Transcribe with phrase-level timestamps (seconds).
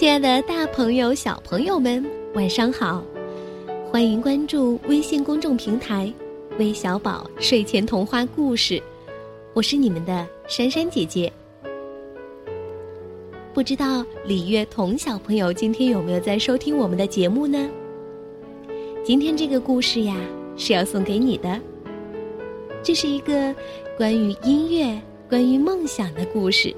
[0.00, 2.02] 亲爱的，大朋友、小朋友们，
[2.32, 3.04] 晚上好！
[3.92, 6.10] 欢迎关注微信公众平台
[6.58, 8.82] “微小宝睡前童话故事”，
[9.52, 11.30] 我是你们的珊珊姐姐。
[13.52, 17.68] 不知道李月彤小朋友今天有没有在收听我们的节目呢？
[19.04, 20.16] 今天这个故事呀，
[20.56, 21.60] 是要送给你的。
[22.82, 23.54] 这是一个
[23.98, 24.98] 关于音乐、
[25.28, 26.74] 关于梦想的故事。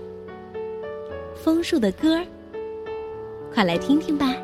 [1.36, 2.26] 枫树的歌儿，
[3.54, 4.34] 快来听听吧。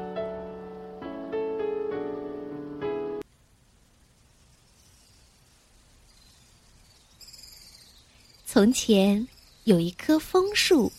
[8.44, 9.26] 从前
[9.64, 10.92] 有一棵枫树，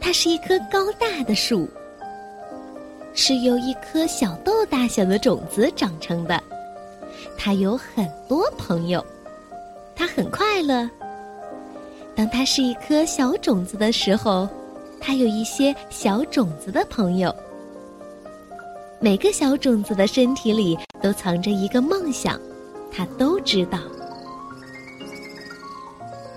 [0.00, 1.68] 它是一棵高大的树，
[3.14, 6.42] 是由一颗小豆大小的种子长成的。
[7.38, 9.04] 它有很多朋友，
[9.94, 10.88] 它很快乐。
[12.14, 14.48] 当它是一颗小种子的时候，
[15.00, 17.34] 它有一些小种子的朋友。
[19.00, 22.40] 每个小种子的身体里都藏着一个梦想，
[22.90, 23.78] 它都知道。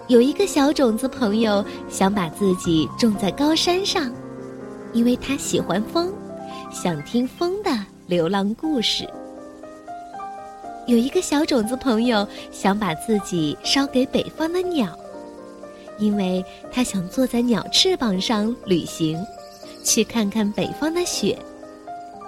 [0.07, 4.11] 有一个小种子朋友想把自己种在高山上，
[4.91, 6.11] 因为他喜欢风，
[6.71, 7.69] 想听风的
[8.07, 9.07] 流浪故事。
[10.87, 14.97] 有一个小种子朋友想把自己烧给北方的鸟。
[16.00, 19.22] 因为他想坐在鸟翅膀上旅行，
[19.83, 21.38] 去看看北方的雪，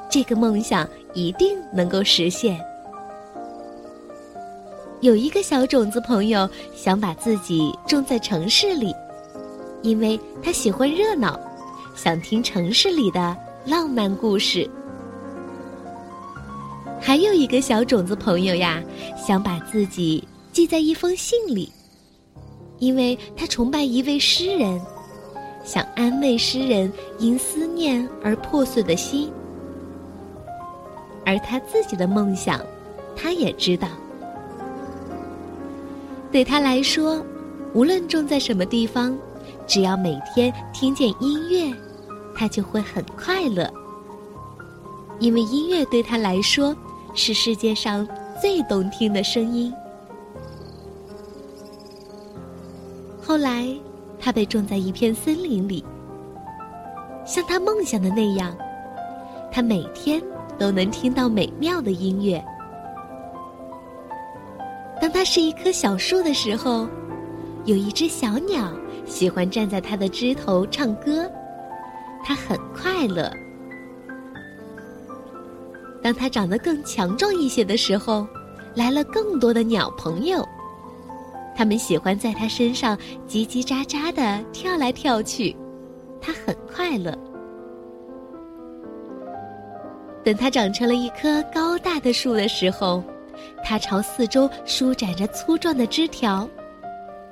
[0.09, 2.59] 这个梦想一定能够实现。
[4.99, 8.93] 有一个小种子朋友想把自己种在城市里，
[9.81, 11.39] 因为他喜欢热闹，
[11.95, 14.69] 想听城市里的浪漫故事。
[16.99, 18.83] 还有一个小种子朋友呀，
[19.17, 21.71] 想把自己寄在一封信里。
[22.81, 24.81] 因为他崇拜一位诗人，
[25.63, 29.31] 想安慰诗人因思念而破碎的心，
[31.23, 32.59] 而他自己的梦想，
[33.15, 33.87] 他也知道。
[36.31, 37.23] 对他来说，
[37.75, 39.15] 无论种在什么地方，
[39.67, 41.71] 只要每天听见音乐，
[42.35, 43.71] 他就会很快乐。
[45.19, 46.75] 因为音乐对他来说，
[47.13, 48.07] 是世界上
[48.41, 49.71] 最动听的声音。
[53.31, 53.65] 后来，
[54.19, 55.85] 他被种在一片森林里，
[57.25, 58.53] 像他梦想的那样，
[59.49, 60.21] 他每天
[60.59, 62.43] 都能听到美妙的音乐。
[64.99, 66.85] 当他是一棵小树的时候，
[67.63, 68.69] 有一只小鸟
[69.05, 71.31] 喜欢站在他的枝头唱歌，
[72.25, 73.31] 他很快乐。
[76.03, 78.27] 当他长得更强壮一些的时候，
[78.75, 80.45] 来了更多的鸟朋友。
[81.55, 82.97] 他们喜欢在他身上
[83.27, 85.55] 叽叽喳喳的跳来跳去，
[86.19, 87.15] 他很快乐。
[90.23, 93.03] 等他长成了一棵高大的树的时候，
[93.63, 96.47] 他朝四周舒展着粗壮的枝条，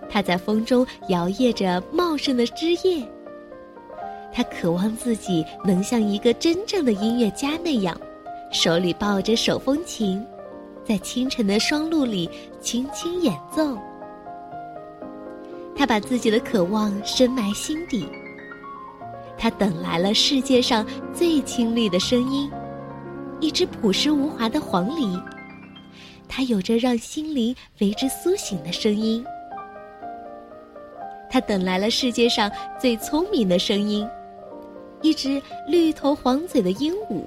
[0.10, 3.04] 他在风中摇曳着茂盛的枝叶。
[4.32, 8.00] 他渴望自己能像一个真正的音乐家那样，
[8.52, 10.24] 手里抱着手风琴，
[10.84, 13.78] 在清晨的霜露里轻轻演奏。
[15.76, 18.06] 他把自己的渴望深埋心底。
[19.38, 22.52] 他等来了世界上最清丽的声音，
[23.40, 25.22] 一只朴实无华的黄鹂。
[26.28, 29.26] 它有着让心灵为之苏醒的声音。
[31.30, 34.08] 他等来了世界上最聪明的声音，
[35.02, 37.24] 一只绿头黄嘴的鹦鹉。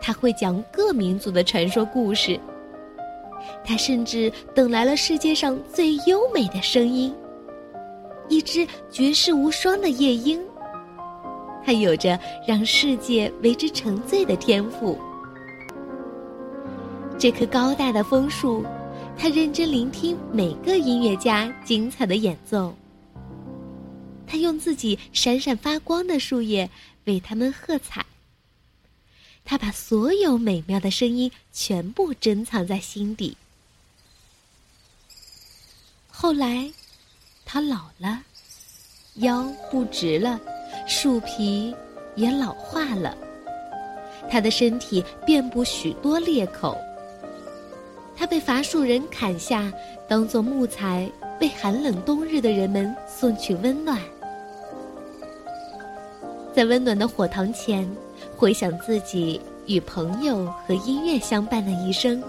[0.00, 2.40] 它会讲各民族的传说故事。
[3.64, 7.14] 他甚至等来了世界上最优美的声音。
[8.32, 10.42] 一只绝世无双的夜莺，
[11.62, 14.98] 它有着让世界为之沉醉的天赋。
[17.18, 18.64] 这棵高大的枫树，
[19.18, 22.74] 它认真聆听每个音乐家精彩的演奏。
[24.26, 26.70] 它用自己闪闪发光的树叶
[27.04, 28.02] 为他们喝彩。
[29.44, 33.36] 它把所有美妙的声音全部珍藏在心底。
[36.10, 36.72] 后来。
[37.52, 38.18] 他老了，
[39.16, 40.40] 腰不直了，
[40.86, 41.76] 树皮
[42.14, 43.14] 也老化了。
[44.30, 46.78] 他的身体遍布许多裂口。
[48.16, 49.70] 他被伐树人砍下，
[50.08, 54.00] 当做木材，被寒冷冬日的人们送去温暖。
[56.54, 57.86] 在温暖的火塘前，
[58.34, 62.22] 回想自己与朋友和音乐相伴的一生，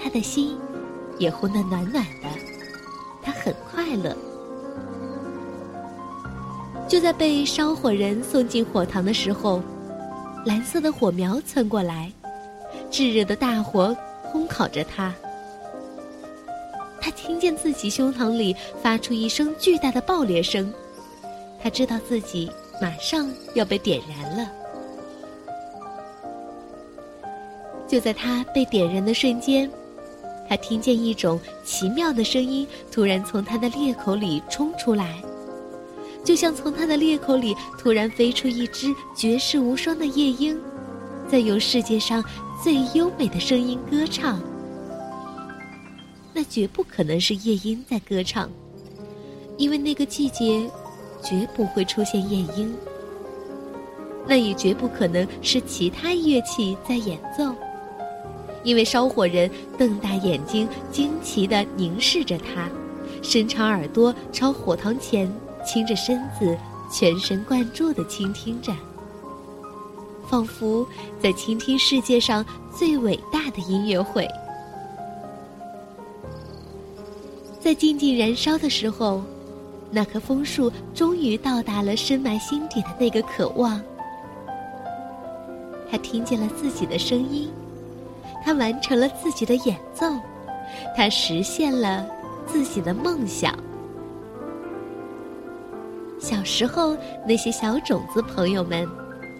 [0.00, 0.56] 他的心
[1.18, 2.28] 也烘得暖暖的。
[3.20, 4.16] 他很快乐。
[6.94, 9.60] 就在被烧火人送进火塘的时候，
[10.46, 12.08] 蓝色的火苗窜过来，
[12.88, 13.96] 炙热的大火
[14.32, 15.12] 烘烤着他。
[17.00, 20.72] 他听见自己胸膛里发出一声巨大的爆裂声，
[21.60, 22.48] 他知道自己
[22.80, 24.48] 马上要被点燃了。
[27.88, 29.68] 就在他被点燃的瞬间，
[30.48, 35.20] 他听见一种奇妙的声音突然从他的裂口里冲出来。
[36.24, 40.58] 就像从他的裂口里突然飞出一只绝世无双的夜莺，
[41.30, 42.24] 在用世界上
[42.62, 44.40] 最优美的声音歌唱。
[46.32, 48.50] 那绝不可能是夜莺在歌唱，
[49.58, 50.68] 因为那个季节
[51.22, 52.74] 绝不会出现夜莺。
[54.26, 57.54] 那也绝不可能是其他乐器在演奏，
[58.64, 62.70] 因为烧火人瞪大眼睛，惊奇地凝视着他，
[63.22, 65.30] 伸长耳朵朝火塘前。
[65.64, 66.56] 倾着身子，
[66.90, 68.72] 全神贯注地倾听着，
[70.28, 70.86] 仿佛
[71.20, 72.44] 在倾听世界上
[72.76, 74.28] 最伟大的音乐会。
[77.58, 79.22] 在静静燃烧的时候，
[79.90, 83.80] 那棵枫树终于到达了深埋心底的那个渴望。
[85.90, 87.50] 他听见了自己的声音，
[88.44, 90.06] 他完成了自己的演奏，
[90.94, 92.06] 他实现了
[92.46, 93.56] 自己的梦想。
[96.24, 96.96] 小时候，
[97.28, 98.88] 那些小种子朋友们，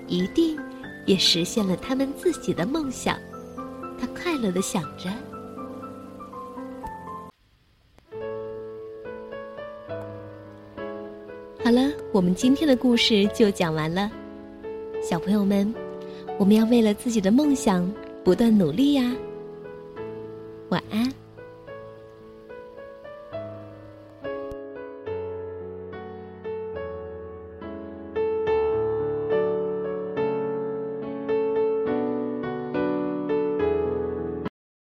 [0.07, 0.55] 一定
[1.07, 3.17] 也实现了他们自己的梦想。
[3.99, 5.09] 他快乐的想着。
[11.65, 14.11] 好了，我们今天的故事就讲完了。
[15.03, 15.75] 小朋友们，
[16.39, 17.91] 我们要为了自己的梦想
[18.23, 19.11] 不断努力呀。